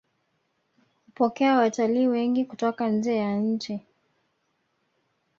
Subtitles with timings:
[1.05, 3.79] hupokea watalii wengi kutoka njee ya nchi